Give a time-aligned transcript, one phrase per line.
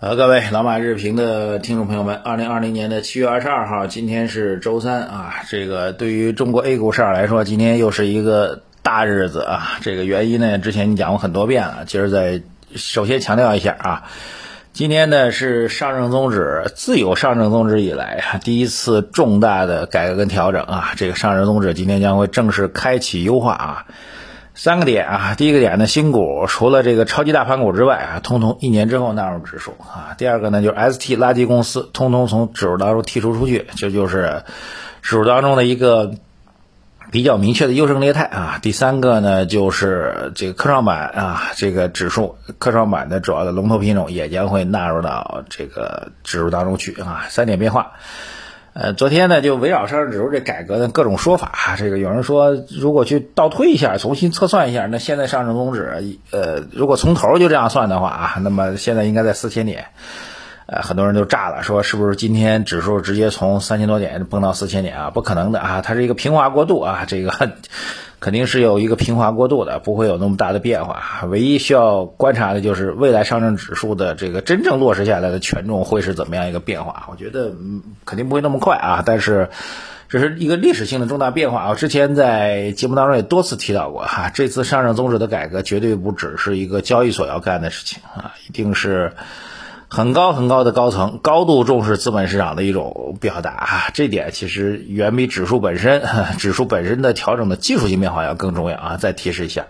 [0.00, 5.34] 呃，各位老马日评的听众朋友们，二零二零年的七月二十二号，今天是周三啊。
[5.50, 9.76] 这个对于中国 A 股市场来说，今天又是一个大日子啊。
[9.82, 12.40] 这个原因呢，之前你讲过很多遍了，今儿再
[12.76, 14.04] 首先强调一下啊。
[14.72, 20.92] 今天呢是上证综指自有上证综指以来啊第一次重大的改革跟调整啊。
[20.96, 23.84] 这个上证综指今天将会正式开启优化啊。
[24.54, 30.14] 三个点啊，第一个点呢，新股除了这个超级大盘股之外啊，通通一年之后纳入指数啊。
[30.18, 34.42] 第二个呢，就是 ST 垃圾公司通通从指数当中剔除出去，这就是
[35.02, 36.12] 指数当中的一个
[37.10, 38.58] 比较明确的优胜劣汰啊。
[38.60, 47.26] 第三个呢，就是这个科创板啊，这个指数科创板的主要的龙头品种也将会纳入到这个指数当中去啊。
[47.30, 47.92] 三点变化。
[48.72, 59.86] 呃，昨天呢，就围绕上证指数这改革的各种说法，这个有人说，如果去倒推一下，重新测算一下，那现在上证综指，呃，如果从头就这样算的话啊，那么现在应该在四千点，
[60.70, 65.10] 呃，很多人都炸了，说是不是今天指数直接从三千多点蹦到四千点啊？
[65.10, 67.32] 不可能的啊，它是一个平滑过渡啊， 这个。
[68.20, 71.24] 肯定是有一个平滑过渡的，不会有那么大的变化。
[71.26, 77.08] 唯一需要观察的就是未来上证指数的这个真正落实下来的权重会是怎么样一个变化。
[77.10, 79.02] 我觉得嗯，肯定不会那么快啊。
[79.06, 79.48] 但是
[80.10, 81.70] 这是一个历史性的重大变化。
[81.70, 89.14] 我之前在节目当中也多次提到过哈，这次上证综指的改革绝对不只是一个交易所要干的事情啊，一定是。
[89.92, 96.00] 很高很高的高层高度重视资本市场的一种表达啊，这点其实远比指数本身
[96.38, 98.96] 指数本身的调整的技术性变化要更重要啊。
[98.98, 99.66] 再提示一下，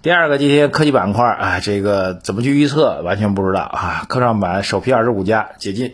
[0.00, 4.06] 第二个今天科技板块啊，这个怎么去预测完全不知道啊。
[4.08, 5.92] 科创板首批二十五家解禁，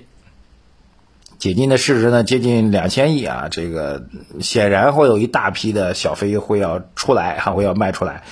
[1.41, 4.05] 解禁的市值呢接近两千亿啊，这个
[4.41, 8.23] 显然会有一大批的小飞会要出来还会要卖出来。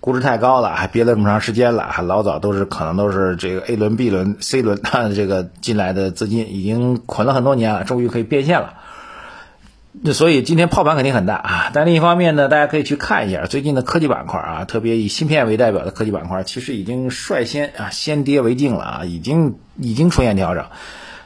[0.00, 4.80] 估值太高了，还憋了这么长时间了，还老早都是可能都是这个 A 轮、B 轮、C 轮
[5.14, 8.74] 这个进来的资金已经捆了很多年了，终于可以变现了。
[10.02, 11.70] 那所以今天泡盘肯定很大啊。
[11.74, 20.64] 但另一方面呢，大家可以去看一下最近的科技板块啊，特别以芯片为代表的科技板块，其实已经率先啊先跌为敬了啊，已经已经出现调整。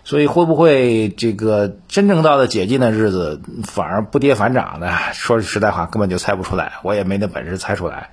[0.04, 4.92] 所以会不会这个真正到了解禁的日子反而不跌反涨呢？
[5.14, 8.10] 说句实在话，根本就猜不出来，我也没那本事猜出来。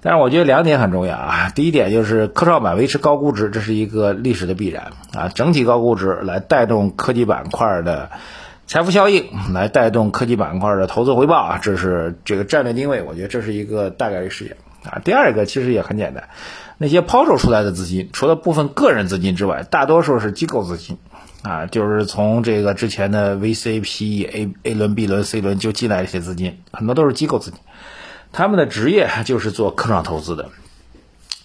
[0.00, 8.10] 但是我觉得两点很重要啊，第一点就是科创板维持高估值，这是一个历史的必然啊，整体高估值来带动科技板块的
[8.66, 15.00] 财富效应，来带动科技板块的投资回报啊，这是这个战略定位，我觉得这是一个大概率事件啊。
[15.04, 16.28] 第二个其实也很简单，
[16.78, 20.96] 那些抛售出来的资金，除了部分个人资金之外，大多数是机构资金
[21.42, 27.60] 啊，就是从这个之前的 VC、PE、A A 轮、B 轮、C 轮就进来一些资金，很多都是机构资金。
[28.32, 30.50] 他们的职业就是做科创投资的，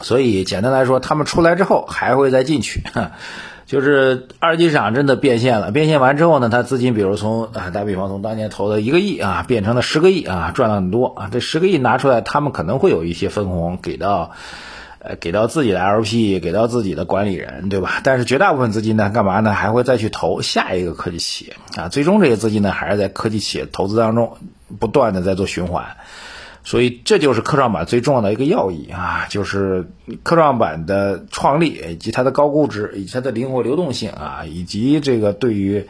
[0.01, 2.83] 所以简单来说，他们出来之后还会再进去，
[3.65, 5.71] 就是二级市场真的变现了。
[5.71, 11.29] 变现完之后呢，他资金比如从啊，打比方从当年投的一个亿啊，变成了十个亿啊，赚了很多啊。
[11.31, 14.31] 这十个亿拿出来，他们可能会有一些分红给到，
[15.03, 17.99] 呃，给到自己的 LP，给到自己的管理人，对吧？
[18.03, 19.51] 但是绝大部分资金呢，干嘛呢？
[19.51, 21.89] 还会再去投下一个科技企业啊。
[21.89, 24.37] 最终这些资金呢，还是在科技企业投资当中
[24.79, 25.97] 不断的在做循环。
[26.65, 29.89] 所以这就是科创板最重要的一个要义啊，就是
[30.23, 35.85] 科创板的创立以及它的高估值，以及它的灵活流动性啊，以及这个对于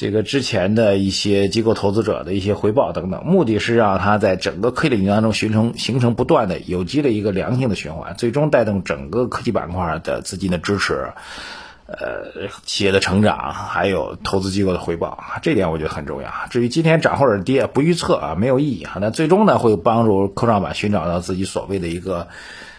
[0.00, 11.08] 这个之前的一些机构投资者的一些回报等等，目的是让它在整个科技领域当中形成形成不断的有机的一个良性的循环，最终带动整个科技板块的资金的支持。
[11.84, 16.32] 呃，企业的成长，还有投资机构的回报，这点我觉得很重要。
[16.48, 18.96] 至于今天涨或者跌，不预测啊，没有意义啊。
[19.02, 22.28] 那最终呢，会帮助科创板寻找到自己所谓的一个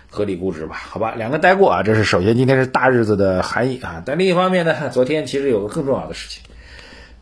[0.10, 0.76] 合理估值吧？
[0.90, 4.02] 好吧，两个带过啊，这是首先今天是大日子的含义啊。
[4.04, 6.42] 但另一方面呢，昨天其实有个更重要的事情，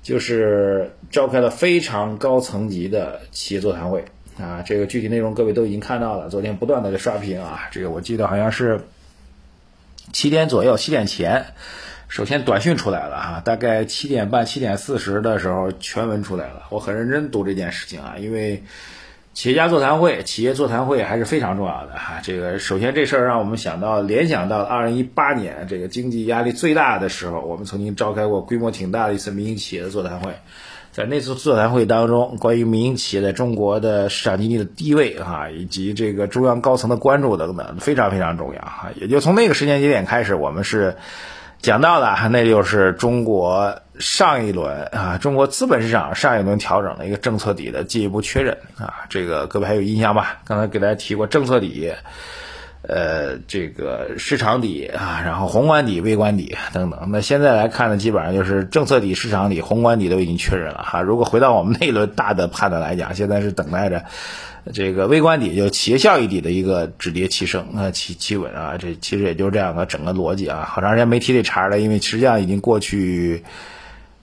[0.02, 4.06] 就是召开了非常高层级的企业座谈会
[4.40, 4.62] 啊。
[4.66, 7.68] 这个具体内容各位都已经看到了，昨天不断的在刷屏啊。
[7.72, 8.82] 这个我记得好像是。
[10.12, 11.46] 七点左右，七点前，
[12.08, 16.64] 首先短讯出来了啊，大概七点半、七点四十的时候，全文出来了。
[16.72, 18.64] 我很认真读这件事情啊，因为
[19.40, 22.20] 企业家座谈会、企业座谈会还是非常重要的哈。
[22.22, 30.34] 这个首先这事儿让我们想到联想到二零一八年这个经济压力最大的时候，我们曾经召开过规模挺大的一次民营企业的座谈会。
[30.92, 38.90] 在那次座谈会当中，关于民营企业在中国的市场经济的地位啊，以及这个中央高层的关注等等，非常非常重要啊。
[39.00, 40.98] 也就从那个时间节点开始，我们是
[41.62, 49.06] 讲到的，那就是中国上一轮啊，中国资本市场上一轮调整的一个政策底的进一步确认啊。
[49.10, 50.40] 这个各位还有印象吧？
[50.46, 51.92] 刚才给大家提过政策底，
[52.82, 57.10] 呃，这个市场底啊，然后宏观底、微观底等等。
[57.12, 61.02] 那现在来看呢，基本上就是政策底、市场底、宏观底都已经确认了哈。
[61.02, 64.06] 如果回到我们那一轮大的判断来讲，现在是等待着
[64.74, 68.78] 这个微观底，就企业效益底的一个止跌企升啊，企企稳啊。
[68.80, 70.64] 这其实也就这样的整个逻辑啊。
[70.66, 73.44] 好长时间没提这茬了，因为实际上已经过去。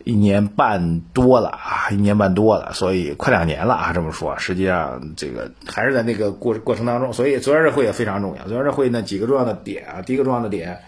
[0.07, 3.93] 一年半多了啊，一年半多了，所以快两年了啊。
[3.93, 7.13] 这么说，实际上这个还是在那个过过程当中。
[7.13, 8.45] 所以昨天这会也非常重要。
[8.45, 10.79] 昨天这会呢几个重要的点啊，第一个重要的点，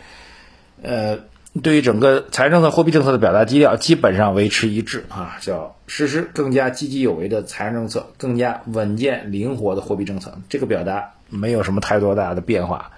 [0.82, 1.18] 呃，
[1.60, 10.32] 对于整个财政的、货币政策的表达基调基本上维持一致啊，叫实施更加积极有为的财政政策，更加稳健灵活的货币政策。
[10.48, 12.90] 这个表达没有什么太多大的变化。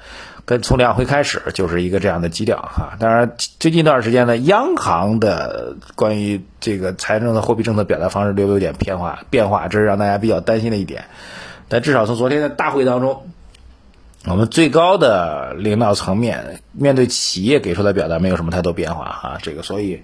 [0.46, 11.04] 跟从两会开始就是一个这样的基调哈，当然最近一段时间呢，央行的关于这个财政的货币政策表达方式略有点变化变化，这是让大家比较担心的一点。
[11.68, 13.30] 但至少从昨天的大会当中，
[14.26, 20.02] 我们最高的领导层面面对企业给出的表达没有什么太多变化哈，这个所以。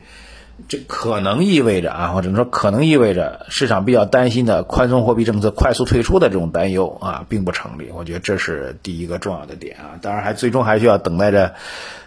[0.69, 7.91] 这可能意味着啊，或者说可能意味着市场比较担心的宽松货币政策快速退出的这种担忧啊，并不成立。
[7.93, 10.01] 我觉得这是第一个重要的点啊。
[10.01, 11.55] 当然，还最终还需要等待着，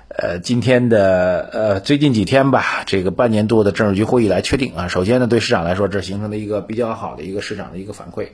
[0.07, 4.87] 呃，今天的呃最近几天吧，这个半年度的政治局会议来确定啊。
[4.87, 8.29] 首先呢，对市场来说，这形成了一个比较好的一个市场的一个反馈。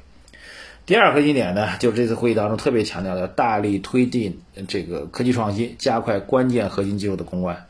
[0.85, 7.65] 第二核心点呢，就是这次会议当中特别强调的，大力推进这个科技创新，加快关键核心技术的攻关。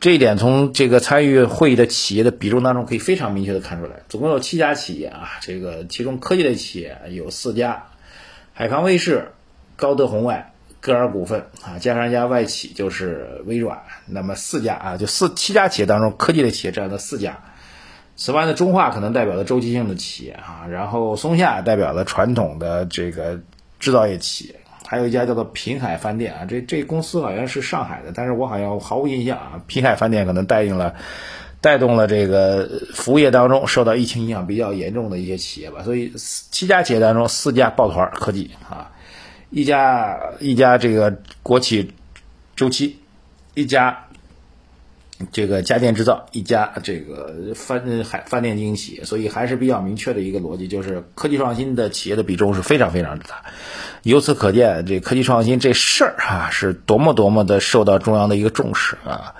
[0.00, 7.84] 这一点从这个参与会议的企业的比重当中可以非常明确的看出来，总共有七家企业啊，这个其中科技类企业有四家，
[8.52, 9.28] 海康威视、
[9.76, 17.44] 高德红外、歌尔股份啊，加上一家外企就是微软，那么四家啊，就四七家企业当中，科技类企业占了四家。
[18.16, 23.40] 此外呢，中化可能代表了周期性的企业啊，然后松下代表了传统的这个
[23.80, 24.54] 制造业企业。
[24.86, 29.62] 还有一家叫做平海饭店啊，这这公司好像是上海的，但是我好像毫无印象啊。
[29.66, 30.94] 平海饭店可能带应了，
[31.62, 35.82] 带动了这个服务业当中受到疫情影响比较严重的一些企业吧。
[35.82, 38.92] 所以七家企业当中，四家抱团科技啊，
[39.48, 41.92] 一家一家这个国企
[42.54, 43.00] 周期，
[43.54, 44.03] 一家
[45.30, 49.04] 这个家电制造，一家这个饭海饭店经营企业。
[49.04, 53.42] 所以还是比较明确的一个逻辑，就是科技创新的企业的比重是非常非常之大。
[54.02, 59.34] 由此可见，这科技创新这事儿啊，是多么多么的受到中央的一个重视啊！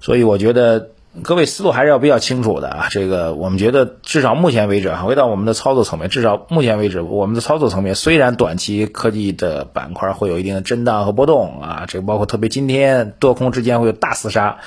[0.00, 0.90] 所以我觉得
[1.22, 2.88] 各位思路还是要比较清楚的啊。
[2.90, 14.58] 这个我们觉得，至少目前为止啊，回到我们的操作层面，至少目前为止，我们的操作层面虽然短期科技的板块会有一定的震荡和波动啊，这个包括特别今天多空之间会有大厮杀，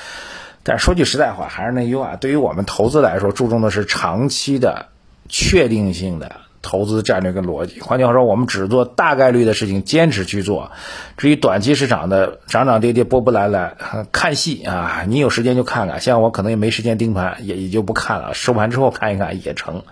[0.63, 4.87] 但说句实在话，还是那句话，对于我们投资来说，注重的是长期的
[5.29, 6.31] 确定性的。
[6.61, 10.71] 投资战略跟逻辑，换句话说，我们只做大概率的事情，坚持去做。
[11.17, 13.75] 至于短期市场的涨涨跌跌、波波澜澜，
[14.11, 15.99] 看戏啊，你有时间就看看。
[15.99, 18.33] 像我可能也没时间盯盘，也也就不看了。
[18.33, 19.83] 收盘之后看一看也成，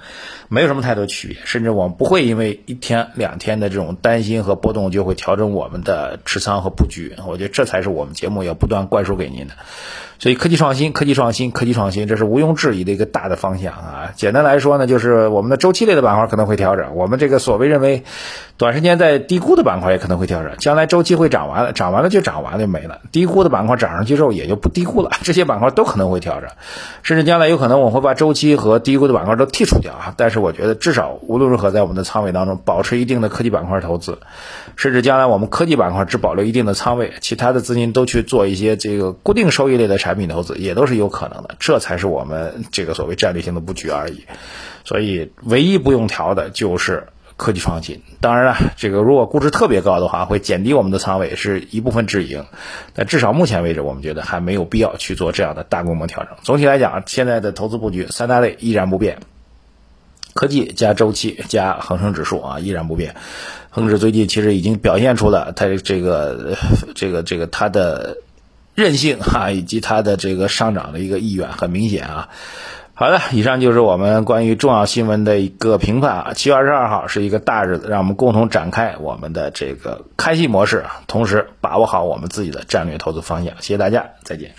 [0.48, 1.38] 没有什么太多区别。
[1.46, 7.16] 甚至我们不会因为一天两天的这种担心和波动，就会调整我们的持仓和布局。
[7.28, 9.54] 我觉得这才是我们节目要不断灌输给您的。
[10.22, 14.12] 所以科技创新，科技创新，科技创新，这是毋庸置疑的一个大的方向啊。
[14.18, 18.04] 简单来说呢，就是我们的周期类的板块可能会调整，我们这个所谓认为
[18.60, 20.52] 短时间在低估的板块也可能会调整。
[20.58, 23.00] 将来周期会涨完了，涨完了就涨完了就没了。
[23.14, 26.50] 低估的板块涨上去之后也就不低估了， 这些板块都可能会调整，
[27.02, 30.14] 甚至将来有可能我会把周期和低估的板块都剔除掉啊。
[30.18, 34.18] 但是我觉得至少无论如何在我们的仓位当中保持一定的科技板块投资，
[34.76, 39.98] 甚至将来我们科技板块只保留一定的仓位，其他的资金都去做一些这个固定收益类的。
[40.00, 44.24] 产品投资也都是有可能的，这才是我们这个所谓战略性的布局而已。
[44.86, 47.08] 所以，唯一不用调的就是
[47.40, 48.04] 科技创新。
[48.22, 52.46] 当然了，这个如果估值特别高的话，会减低我们的仓位，是一部分止盈。
[52.94, 56.34] 但至少目前为止，我们觉得还没有必要去做这样的大规模调整。
[56.44, 59.20] 总体来讲，现在的投资布局三大类依然不变：
[60.36, 63.16] 科技加周期加恒生指数啊，依然不变。
[63.70, 66.58] 恒指最近其实已经表现出了它这个
[66.94, 68.18] 这个这个它的。
[68.76, 72.30] 韧性哈，以及它的这个上涨的一个意愿很明显啊。
[73.00, 76.34] 好的，以上就是我们关于重要新闻的一个评判啊。
[76.34, 83.54] 七月二十二号是一个大日子，让我们共同展开我们的这个开戏模式，同时把握好我们自己的战略投资方向。
[83.62, 84.54] 谢谢大家，再见。